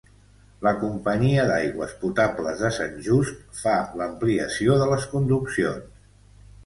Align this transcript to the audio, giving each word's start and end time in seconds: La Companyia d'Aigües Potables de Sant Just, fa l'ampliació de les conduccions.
La 0.67 0.71
Companyia 0.83 1.43
d'Aigües 1.51 1.93
Potables 2.05 2.63
de 2.67 2.71
Sant 2.77 2.97
Just, 3.09 3.45
fa 3.61 3.77
l'ampliació 4.01 4.79
de 4.81 4.89
les 4.95 5.07
conduccions. 5.13 6.49